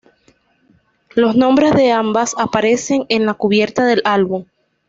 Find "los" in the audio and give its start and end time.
1.13-1.35